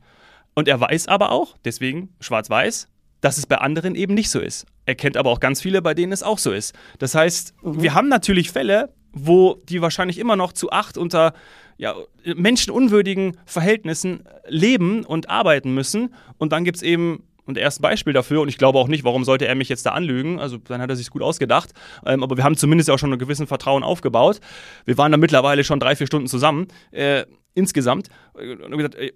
[0.55, 2.89] Und er weiß aber auch, deswegen schwarz-weiß,
[3.21, 4.67] dass es bei anderen eben nicht so ist.
[4.85, 6.75] Er kennt aber auch ganz viele, bei denen es auch so ist.
[6.99, 7.83] Das heißt, mhm.
[7.83, 11.33] wir haben natürlich Fälle, wo die wahrscheinlich immer noch zu acht unter
[11.79, 16.15] ja, menschenunwürdigen Verhältnissen leben und arbeiten müssen.
[16.39, 19.05] Und dann gibt es eben und er ist Beispiel dafür und ich glaube auch nicht,
[19.05, 20.41] warum sollte er mich jetzt da anlügen.
[20.41, 21.73] Also dann hat er sich gut ausgedacht.
[22.05, 24.41] Ähm, aber wir haben zumindest auch schon ein gewissen Vertrauen aufgebaut.
[24.85, 27.25] Wir waren da mittlerweile schon drei, vier Stunden zusammen äh,
[27.55, 28.09] insgesamt.
[28.35, 29.15] Und gesagt, ey,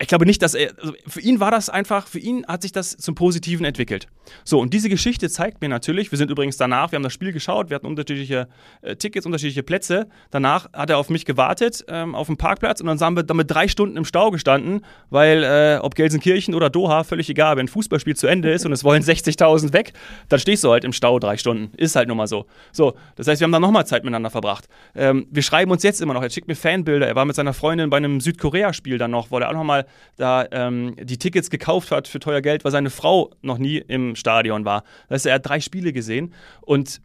[0.00, 2.72] ich glaube nicht, dass er, also für ihn war das einfach, für ihn hat sich
[2.72, 4.08] das zum Positiven entwickelt.
[4.44, 7.32] So, und diese Geschichte zeigt mir natürlich, wir sind übrigens danach, wir haben das Spiel
[7.32, 8.48] geschaut, wir hatten unterschiedliche
[8.82, 10.08] äh, Tickets, unterschiedliche Plätze.
[10.30, 13.50] Danach hat er auf mich gewartet ähm, auf dem Parkplatz und dann haben wir damit
[13.50, 17.68] drei Stunden im Stau gestanden, weil äh, ob Gelsenkirchen oder Doha, völlig egal, wenn ein
[17.68, 19.92] Fußballspiel zu Ende ist und es wollen 60.000 weg,
[20.28, 21.72] dann stehst du halt im Stau drei Stunden.
[21.76, 22.46] Ist halt nun mal so.
[22.72, 24.68] So, das heißt, wir haben dann nochmal Zeit miteinander verbracht.
[24.94, 27.54] Ähm, wir schreiben uns jetzt immer noch, er schickt mir Fanbilder, er war mit seiner
[27.54, 31.90] Freundin bei einem Südkorea-Spiel dann noch, wo er auch nochmal da ähm, die Tickets gekauft
[31.90, 34.82] hat für teuer Geld, weil seine Frau noch nie im Stadion war.
[35.08, 37.00] Das heißt, er hat drei Spiele gesehen und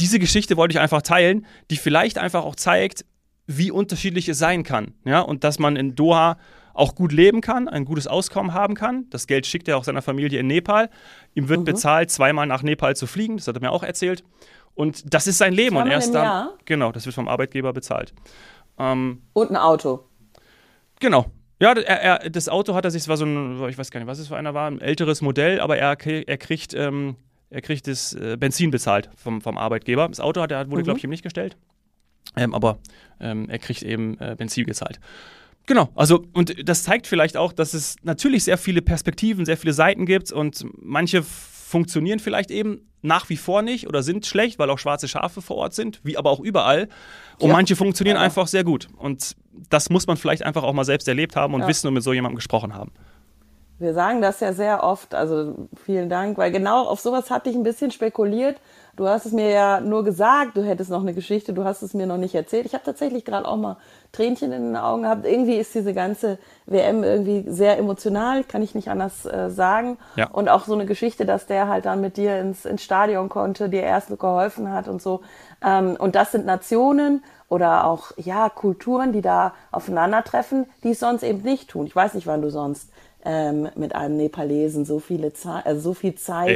[0.00, 3.04] diese Geschichte wollte ich einfach teilen, die vielleicht einfach auch zeigt,
[3.46, 4.94] wie unterschiedlich es sein kann.
[5.04, 5.20] Ja?
[5.20, 6.38] Und dass man in Doha
[6.72, 9.06] auch gut leben kann, ein gutes Auskommen haben kann.
[9.10, 10.88] Das Geld schickt er auch seiner Familie in Nepal.
[11.34, 11.64] Ihm wird mhm.
[11.64, 13.36] bezahlt, zweimal nach Nepal zu fliegen.
[13.36, 14.24] Das hat er mir auch erzählt.
[14.74, 15.76] Und das ist sein Leben.
[15.76, 16.24] Und er ist dann.
[16.24, 16.54] Jahr?
[16.64, 18.14] Genau, das wird vom Arbeitgeber bezahlt.
[18.78, 20.08] Ähm, Und ein Auto.
[21.00, 21.26] Genau.
[21.60, 24.00] Ja, er, er, das Auto hat er sich, es war so ein, ich weiß gar
[24.00, 27.16] nicht, was es für einer war, ein älteres Modell, aber er, er kriegt, ähm,
[27.50, 30.08] er kriegt das äh, Benzin bezahlt vom, vom Arbeitgeber.
[30.08, 30.84] Das Auto hat, er, wurde, mhm.
[30.84, 31.56] glaube ich, ihm nicht gestellt.
[32.36, 32.78] Ähm, aber
[33.20, 35.00] ähm, er kriegt eben äh, Benzin gezahlt.
[35.66, 39.74] Genau, also und das zeigt vielleicht auch, dass es natürlich sehr viele Perspektiven, sehr viele
[39.74, 41.22] Seiten gibt und manche
[41.70, 45.56] funktionieren vielleicht eben nach wie vor nicht oder sind schlecht, weil auch schwarze Schafe vor
[45.56, 46.88] Ort sind, wie aber auch überall.
[47.38, 47.54] Und ja.
[47.54, 48.22] manche funktionieren ja.
[48.22, 48.88] einfach sehr gut.
[48.98, 49.36] Und
[49.70, 51.68] das muss man vielleicht einfach auch mal selbst erlebt haben und ja.
[51.68, 52.92] wissen und mit so jemandem gesprochen haben.
[53.80, 57.56] Wir sagen das ja sehr oft, also vielen Dank, weil genau auf sowas hatte ich
[57.56, 58.60] ein bisschen spekuliert.
[58.94, 61.94] Du hast es mir ja nur gesagt, du hättest noch eine Geschichte, du hast es
[61.94, 62.66] mir noch nicht erzählt.
[62.66, 63.78] Ich habe tatsächlich gerade auch mal
[64.12, 65.24] Tränchen in den Augen gehabt.
[65.24, 69.96] Irgendwie ist diese ganze WM irgendwie sehr emotional, kann ich nicht anders äh, sagen.
[70.16, 70.28] Ja.
[70.28, 73.70] Und auch so eine Geschichte, dass der halt dann mit dir ins, ins Stadion konnte,
[73.70, 75.22] dir erst geholfen hat und so.
[75.64, 81.22] Ähm, und das sind Nationen oder auch ja Kulturen, die da aufeinandertreffen, die es sonst
[81.22, 81.86] eben nicht tun.
[81.86, 82.90] Ich weiß nicht, wann du sonst
[83.24, 86.48] ähm, mit einem Nepalesen so viele Zeit, also so viel Zeit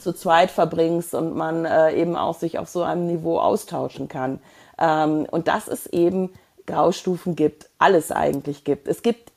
[0.00, 4.40] zu zweit verbringst und man äh, eben auch sich auf so einem Niveau austauschen kann.
[4.78, 6.32] Ähm, und dass es eben
[6.66, 8.88] Graustufen gibt, alles eigentlich gibt.
[8.88, 9.32] Es gibt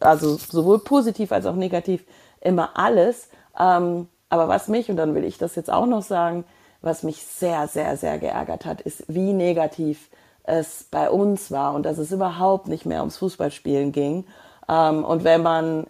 [0.00, 2.04] also sowohl positiv als auch negativ
[2.40, 3.28] immer alles.
[3.58, 6.44] Ähm, aber was mich, und dann will ich das jetzt auch noch sagen,
[6.82, 10.10] was mich sehr, sehr, sehr geärgert hat, ist, wie negativ
[10.42, 14.24] es bei uns war und dass es überhaupt nicht mehr ums Fußballspielen ging.
[14.68, 15.86] Ähm, und wenn man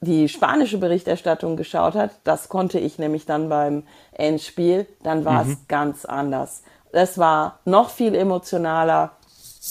[0.00, 5.52] die spanische Berichterstattung geschaut hat, das konnte ich nämlich dann beim Endspiel, dann war mhm.
[5.52, 6.62] es ganz anders.
[6.92, 9.12] Es war noch viel emotionaler.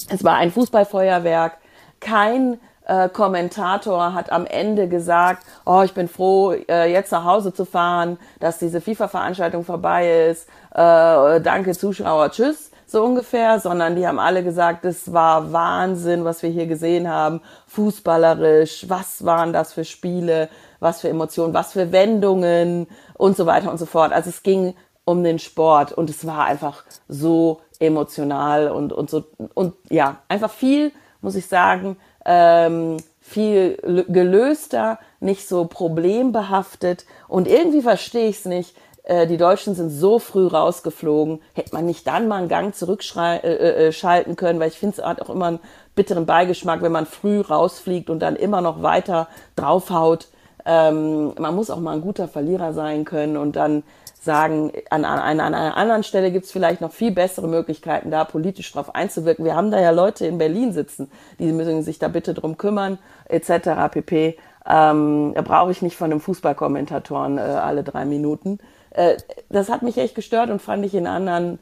[0.09, 1.57] Es war ein Fußballfeuerwerk.
[1.99, 7.53] Kein äh, Kommentator hat am Ende gesagt, oh, ich bin froh, äh, jetzt nach Hause
[7.53, 10.47] zu fahren, dass diese FIFA-Veranstaltung vorbei ist.
[10.71, 16.41] Äh, danke Zuschauer, tschüss so ungefähr, sondern die haben alle gesagt, es war Wahnsinn, was
[16.43, 20.47] wir hier gesehen haben, fußballerisch, was waren das für Spiele,
[20.79, 24.13] was für Emotionen, was für Wendungen und so weiter und so fort.
[24.13, 29.25] Also es ging um den Sport und es war einfach so emotional und, und so
[29.55, 37.81] und ja, einfach viel, muss ich sagen, ähm, viel gelöster, nicht so problembehaftet und irgendwie
[37.81, 42.27] verstehe ich es nicht, äh, die Deutschen sind so früh rausgeflogen, hätte man nicht dann
[42.27, 45.45] mal einen Gang zurückschalten äh, äh, äh können, weil ich finde, es hat auch immer
[45.45, 45.59] einen
[45.93, 50.27] bitteren Beigeschmack, wenn man früh rausfliegt und dann immer noch weiter draufhaut.
[50.65, 53.83] Ähm, man muss auch mal ein guter Verlierer sein können und dann
[54.19, 58.23] sagen, an, an, an einer anderen Stelle gibt es vielleicht noch viel bessere Möglichkeiten, da
[58.23, 59.45] politisch drauf einzuwirken.
[59.45, 62.97] Wir haben da ja Leute in Berlin sitzen, die müssen sich da bitte drum kümmern,
[63.29, 63.91] etc.
[63.91, 64.37] pp.
[64.67, 68.57] Ähm, da brauche ich nicht von einem Fußballkommentatoren äh, alle drei Minuten.
[68.95, 69.17] Äh,
[69.49, 71.59] das hat mich echt gestört und fand ich in anderen,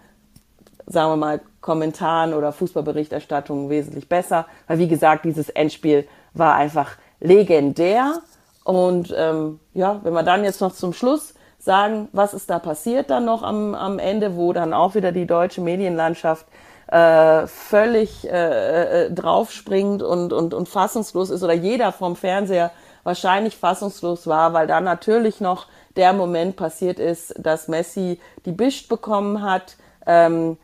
[0.85, 4.45] sagen wir mal, Kommentaren oder Fußballberichterstattungen wesentlich besser.
[4.67, 8.21] Weil wie gesagt, dieses Endspiel war einfach legendär.
[8.63, 13.09] Und ähm, ja, wenn wir dann jetzt noch zum Schluss sagen, was ist da passiert
[13.09, 16.45] dann noch am, am Ende, wo dann auch wieder die deutsche Medienlandschaft
[16.87, 22.71] äh, völlig äh, äh, draufspringt und, und, und fassungslos ist oder jeder vom Fernseher
[23.03, 28.89] wahrscheinlich fassungslos war, weil da natürlich noch der Moment passiert ist, dass Messi die Bischt
[28.89, 29.77] bekommen hat.
[30.05, 30.57] Ähm,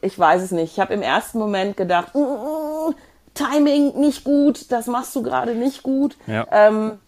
[0.00, 0.72] ich weiß es nicht.
[0.72, 2.94] Ich habe im ersten Moment gedacht, mm, mm, mm,
[3.34, 6.16] Timing nicht gut, das machst du gerade nicht gut.
[6.26, 6.46] Ja.
[6.50, 6.98] Ähm,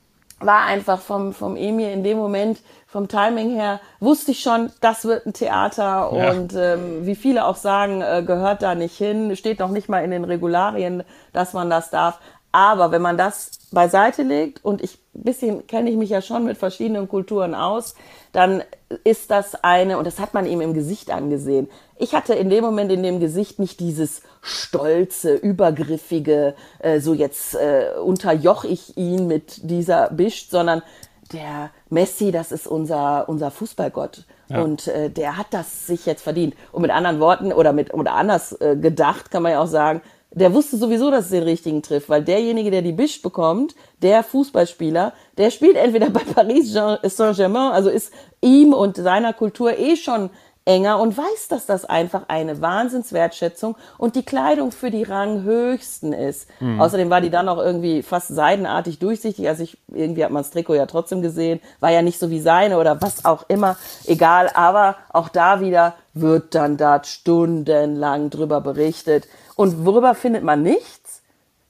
[0.40, 5.04] war einfach vom, vom Emir in dem Moment, vom Timing her, wusste ich schon, das
[5.04, 6.30] wird ein Theater ja.
[6.30, 10.04] und ähm, wie viele auch sagen, äh, gehört da nicht hin, steht noch nicht mal
[10.04, 12.20] in den Regularien, dass man das darf.
[12.54, 16.56] Aber wenn man das beiseite legt und ich bisschen kenne ich mich ja schon mit
[16.56, 17.96] verschiedenen Kulturen aus,
[18.30, 18.62] dann
[19.02, 21.68] ist das eine, und das hat man ihm im Gesicht angesehen.
[21.98, 27.56] Ich hatte in dem Moment in dem Gesicht nicht dieses stolze, übergriffige, äh, so jetzt
[27.56, 30.82] äh, unterjoch ich ihn mit dieser Bischt, sondern
[31.32, 34.26] der Messi, das ist unser, unser Fußballgott.
[34.48, 34.62] Ja.
[34.62, 36.54] Und äh, der hat das sich jetzt verdient.
[36.70, 40.02] Und mit anderen Worten oder mit oder anders äh, gedacht kann man ja auch sagen,
[40.34, 44.22] der wusste sowieso, dass es den richtigen trifft, weil derjenige, der die Bisch bekommt, der
[44.22, 50.30] Fußballspieler, der spielt entweder bei Paris Saint-Germain, also ist ihm und seiner Kultur eh schon
[50.66, 56.48] enger und weiß, dass das einfach eine Wahnsinnswertschätzung und die Kleidung für die Ranghöchsten ist.
[56.60, 56.80] Mhm.
[56.80, 59.46] Außerdem war die dann auch irgendwie fast seidenartig durchsichtig.
[59.46, 61.60] Also ich, irgendwie hat man das Trikot ja trotzdem gesehen.
[61.80, 63.76] War ja nicht so wie seine oder was auch immer.
[64.06, 64.50] Egal.
[64.54, 69.28] Aber auch da wieder wird dann da stundenlang drüber berichtet.
[69.56, 71.22] Und worüber findet man nichts?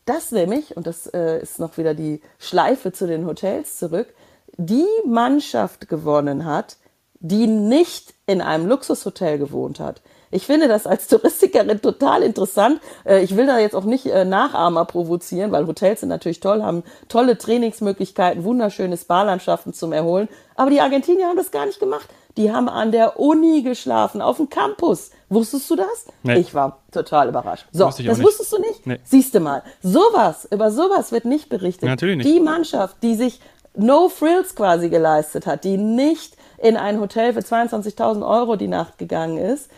[0.04, 4.09] Das nämlich, und das äh, ist noch wieder die Schleife zu den Hotels zurück,
[4.57, 6.76] die Mannschaft gewonnen hat,
[7.20, 10.02] die nicht in einem Luxushotel gewohnt hat.
[10.30, 12.80] Ich finde das als Touristikerin total interessant.
[13.04, 16.62] Äh, ich will da jetzt auch nicht äh, Nachahmer provozieren, weil Hotels sind natürlich toll,
[16.62, 20.28] haben tolle Trainingsmöglichkeiten, wunderschöne Spa-Landschaften zum Erholen.
[20.54, 22.09] Aber die Argentinier haben das gar nicht gemacht.
[22.37, 25.11] Die haben an der Uni geschlafen, auf dem Campus.
[25.29, 26.07] Wusstest du das?
[26.23, 26.38] Nee.
[26.38, 27.66] Ich war total überrascht.
[27.70, 28.23] So, das nicht.
[28.23, 28.87] wusstest du nicht?
[28.87, 28.99] Nee.
[29.05, 29.62] Siehst du mal.
[29.83, 31.88] Sowas, über sowas wird nicht berichtet.
[31.88, 32.29] Natürlich nicht.
[32.29, 33.40] Die Mannschaft, die sich
[33.77, 38.99] No Frills quasi geleistet hat, die nicht in ein Hotel für 22.000 Euro die Nacht
[38.99, 39.70] gegangen ist,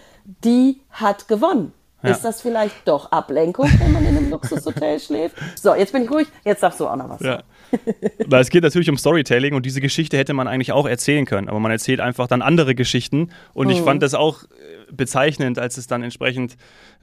[0.45, 1.73] die hat gewonnen.
[2.03, 2.11] Ja.
[2.11, 5.37] Ist das vielleicht doch Ablenkung, wenn man in einem Luxushotel schläft?
[5.61, 7.42] So, jetzt bin ich ruhig, jetzt darfst du auch noch was ja.
[8.26, 11.48] Weil es geht natürlich um Storytelling und diese Geschichte hätte man eigentlich auch erzählen können,
[11.48, 13.72] aber man erzählt einfach dann andere Geschichten und mhm.
[13.72, 14.46] ich fand das auch äh,
[14.92, 16.57] bezeichnend, als es dann entsprechend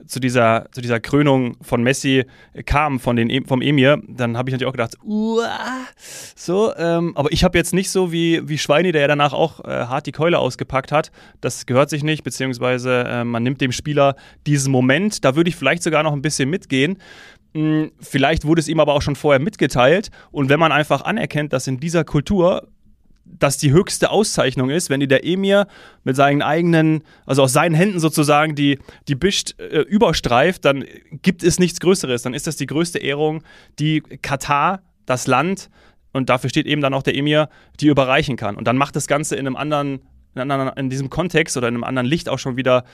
[0.06, 2.24] zu dieser, zu dieser Krönung von Messi
[2.66, 5.86] kam, von den, e, vom Emir, dann habe ich natürlich auch gedacht, Uah,
[6.34, 9.60] so, ähm, aber ich habe jetzt nicht so wie, wie Schweini, der ja danach auch
[9.64, 13.72] äh, hart die Keule ausgepackt hat, das gehört sich nicht, beziehungsweise äh, man nimmt dem
[13.72, 16.98] Spieler diesen Moment, da würde ich vielleicht sogar noch ein bisschen mitgehen,
[18.00, 20.10] Vielleicht wurde es ihm aber auch schon vorher mitgeteilt.
[20.32, 22.68] Und wenn man einfach anerkennt, dass in dieser Kultur
[23.24, 25.66] das die höchste Auszeichnung ist, wenn die der Emir
[26.02, 30.84] mit seinen eigenen, also aus seinen Händen sozusagen die, die Bischt äh, überstreift, dann
[31.22, 32.22] gibt es nichts Größeres.
[32.22, 33.42] Dann ist das die größte Ehrung,
[33.78, 35.70] die Katar, das Land,
[36.14, 37.48] und dafür steht eben dann auch der Emir,
[37.80, 38.54] die überreichen kann.
[38.54, 40.00] Und dann macht das Ganze in einem anderen,
[40.36, 42.84] in, anderen, in diesem Kontext oder in einem anderen Licht auch schon wieder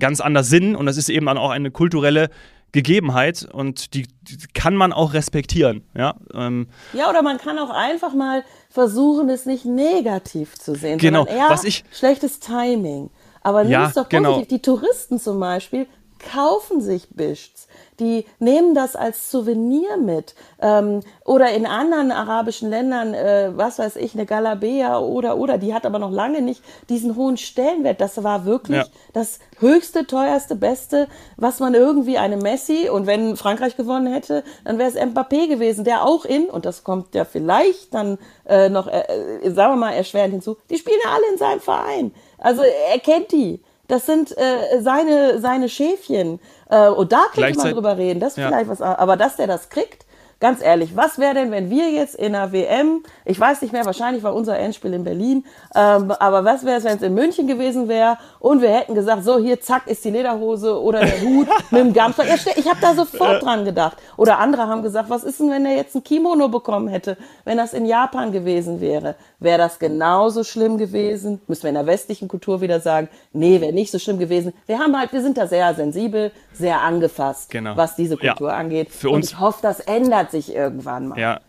[0.00, 0.74] ganz anders Sinn.
[0.74, 2.28] Und das ist eben dann auch eine kulturelle
[2.72, 5.84] Gegebenheit und die, die kann man auch respektieren.
[5.96, 10.98] Ja, ähm, ja, oder man kann auch einfach mal versuchen, es nicht negativ zu sehen,
[10.98, 13.10] genau, eher was ich, schlechtes Timing.
[13.42, 14.34] Aber nimm ja, es doch genau.
[14.34, 14.48] positiv.
[14.48, 14.58] Genau.
[14.58, 15.86] Die Touristen zum Beispiel
[16.18, 17.68] kaufen sich Bischts
[18.00, 20.34] die nehmen das als Souvenir mit.
[20.60, 25.74] Ähm, oder in anderen arabischen Ländern, äh, was weiß ich, eine Galabea oder, oder, die
[25.74, 28.00] hat aber noch lange nicht diesen hohen Stellenwert.
[28.00, 28.86] Das war wirklich ja.
[29.12, 34.78] das höchste, teuerste, beste, was man irgendwie eine Messi und wenn Frankreich gewonnen hätte, dann
[34.78, 38.86] wäre es Mbappé gewesen, der auch in, und das kommt ja vielleicht dann äh, noch,
[38.86, 39.04] äh,
[39.42, 42.14] äh sagen wir mal, erschwerend hinzu, die spielen ja alle in seinem Verein.
[42.38, 43.60] Also er kennt die.
[43.88, 46.40] Das sind äh, seine, seine Schäfchen.
[46.68, 48.20] Äh, und da könnte man drüber reden.
[48.20, 48.48] Das ist ja.
[48.48, 50.06] vielleicht was, aber dass der das kriegt,
[50.38, 53.86] Ganz ehrlich, was wäre denn, wenn wir jetzt in der WM, ich weiß nicht mehr,
[53.86, 57.46] wahrscheinlich war unser Endspiel in Berlin, ähm, aber was wäre es, wenn es in München
[57.46, 61.48] gewesen wäre und wir hätten gesagt, so hier, zack, ist die Lederhose oder der Hut
[61.70, 62.24] mit dem Gamster.
[62.54, 63.96] Ich habe da sofort dran gedacht.
[64.18, 67.56] Oder andere haben gesagt, was ist denn, wenn er jetzt ein Kimono bekommen hätte, wenn
[67.56, 69.14] das in Japan gewesen wäre?
[69.38, 71.40] Wäre das genauso schlimm gewesen?
[71.46, 74.54] Müssen wir in der westlichen Kultur wieder sagen, nee, wäre nicht so schlimm gewesen.
[74.66, 77.76] Wir haben halt, wir sind da sehr sensibel, sehr angefasst, genau.
[77.76, 78.56] was diese Kultur ja.
[78.56, 78.90] angeht.
[78.90, 81.18] Für uns, und ich hoffe, das ändert sich irgendwann mal.
[81.18, 81.40] Ja.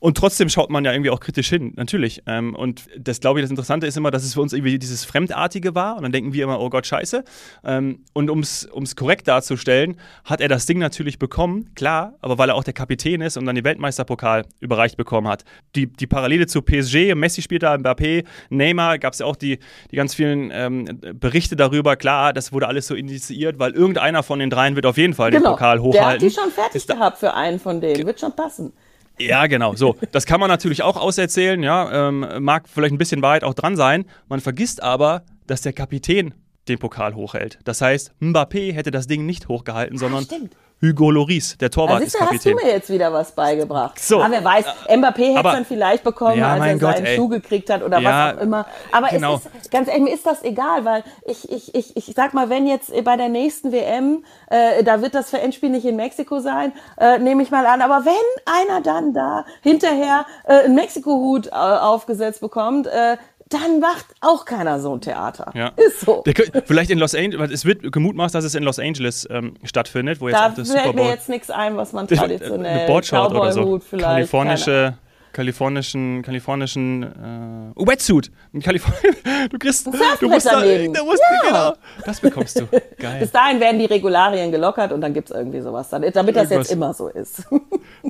[0.00, 2.22] Und trotzdem schaut man ja irgendwie auch kritisch hin, natürlich.
[2.26, 5.04] Ähm, und das, glaube ich, das Interessante ist immer, dass es für uns irgendwie dieses
[5.04, 5.96] Fremdartige war.
[5.96, 7.24] Und dann denken wir immer, oh Gott, scheiße.
[7.64, 12.50] Ähm, und um es korrekt darzustellen, hat er das Ding natürlich bekommen, klar, aber weil
[12.50, 15.44] er auch der Kapitän ist und dann den Weltmeisterpokal überreicht bekommen hat.
[15.74, 19.58] Die, die Parallele zu PSG, Messi spielt da, Mbappé, Neymar, gab es ja auch die,
[19.90, 21.96] die ganz vielen ähm, Berichte darüber.
[21.96, 25.30] Klar, das wurde alles so initiiert, weil irgendeiner von den dreien wird auf jeden Fall
[25.30, 25.50] genau.
[25.50, 26.00] den Pokal hochhalten.
[26.00, 28.72] Der hat die schon fertig gehabt für einen von denen, wird schon passen.
[29.18, 29.74] Ja, genau.
[29.74, 31.62] So, das kann man natürlich auch auserzählen.
[31.62, 34.04] Ja, ähm, mag vielleicht ein bisschen weit auch dran sein.
[34.28, 36.34] Man vergisst aber, dass der Kapitän
[36.68, 37.58] den Pokal hochhält.
[37.64, 40.36] Das heißt, Mbappé hätte das Ding nicht hochgehalten, sondern ah,
[40.80, 42.54] Hugo Loris, der Torwart, ist Kapitän.
[42.54, 43.98] hast du mir jetzt wieder was beigebracht.
[43.98, 44.22] So.
[44.22, 47.16] Aber wer weiß, Mbappé hätte es dann vielleicht bekommen, ja, als er Gott, seinen ey.
[47.16, 48.66] Schuh gekriegt hat oder ja, was auch immer.
[48.92, 49.36] Aber genau.
[49.36, 52.48] es ist, ganz ehrlich, mir ist das egal, weil ich, ich, ich, ich sag mal,
[52.48, 56.38] wenn jetzt bei der nächsten WM, äh, da wird das für Endspiel nicht in Mexiko
[56.38, 57.82] sein, äh, nehme ich mal an.
[57.82, 58.12] Aber wenn
[58.46, 63.16] einer dann da hinterher äh, einen Mexiko-Hut äh, aufgesetzt bekommt, äh,
[63.48, 65.52] dann macht auch keiner so ein Theater.
[65.54, 65.72] Ja.
[65.76, 66.22] Ist so.
[66.26, 66.34] Der,
[66.64, 70.28] vielleicht in Los Angeles, es wird gemutmaßt, dass es in Los Angeles ähm, stattfindet, wo
[70.28, 73.52] jetzt da auch das fällt mir jetzt nichts ein, was man traditionell eine Boardshort oder
[73.52, 74.94] so, kalifornische
[75.32, 78.30] kalifornischen, kalifornischen äh, Wetsuit.
[78.60, 78.94] Kaliforn
[79.50, 81.48] du kriegst, du musst da, da musst, ja.
[81.48, 82.66] genau, das bekommst du.
[82.98, 83.20] Geil.
[83.20, 86.50] Bis dahin werden die Regularien gelockert und dann gibt es irgendwie sowas, damit das Irgendwas.
[86.50, 87.44] jetzt immer so ist.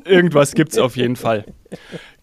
[0.04, 1.44] Irgendwas gibt es auf jeden Fall.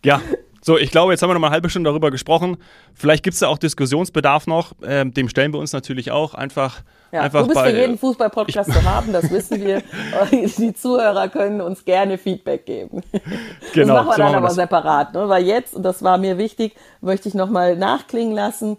[0.04, 0.22] Ja,
[0.66, 2.58] so, ich glaube, jetzt haben wir noch mal eine halbe Stunde darüber gesprochen.
[2.96, 4.74] Vielleicht gibt es da auch Diskussionsbedarf noch.
[4.84, 6.82] Ähm, dem stellen wir uns natürlich auch einfach.
[7.12, 9.84] Ja, einfach du bist bei, für jeden Fußball-Podcast zu haben, das wissen wir.
[10.32, 13.04] Die Zuhörer können uns gerne Feedback geben.
[13.74, 14.56] Genau, das machen wir so dann machen aber das.
[14.56, 15.30] separat, ne?
[15.30, 18.78] weil jetzt, und das war mir wichtig, möchte ich noch mal nachklingen lassen,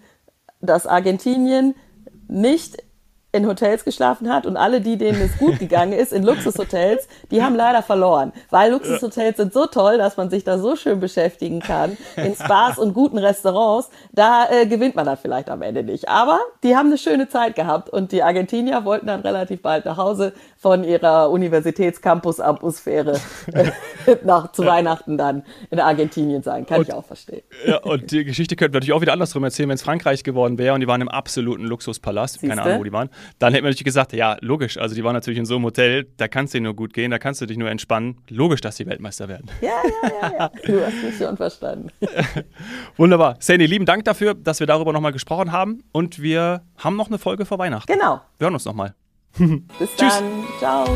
[0.60, 1.76] dass Argentinien
[2.26, 2.78] nicht
[3.36, 7.42] in Hotels geschlafen hat und alle die, denen es gut gegangen ist, in Luxushotels, die
[7.42, 8.32] haben leider verloren.
[8.50, 12.78] Weil Luxushotels sind so toll, dass man sich da so schön beschäftigen kann, in Spas
[12.78, 16.08] und guten Restaurants, da äh, gewinnt man dann vielleicht am Ende nicht.
[16.08, 19.96] Aber die haben eine schöne Zeit gehabt und die Argentinier wollten dann relativ bald nach
[19.96, 23.20] Hause von ihrer Universitätscampus-Atmosphäre
[23.52, 23.70] äh,
[24.24, 26.66] nach zu Weihnachten dann in Argentinien sein.
[26.66, 27.42] Kann und, ich auch verstehen.
[27.66, 30.74] Ja, und die Geschichte könnte natürlich auch wieder andersrum erzählen, wenn es Frankreich geworden wäre
[30.74, 32.40] und die waren im absoluten Luxuspalast.
[32.40, 32.48] Siehste?
[32.48, 35.14] Keine Ahnung, wo die waren dann hätte man natürlich gesagt, ja, logisch, also die waren
[35.14, 37.56] natürlich in so einem Hotel, da kannst du nur gut gehen, da kannst du dich
[37.56, 38.18] nur entspannen.
[38.28, 39.50] Logisch, dass die Weltmeister werden.
[39.60, 39.70] Ja,
[40.02, 40.50] ja, ja, ja.
[40.66, 41.90] Du hast mich schon verstanden.
[42.96, 43.36] Wunderbar.
[43.40, 47.18] Sandy, lieben Dank dafür, dass wir darüber nochmal gesprochen haben und wir haben noch eine
[47.18, 47.92] Folge vor Weihnachten.
[47.92, 48.20] Genau.
[48.38, 48.94] Wir hören uns nochmal.
[49.38, 50.44] Bis dann.
[50.58, 50.86] Ciao.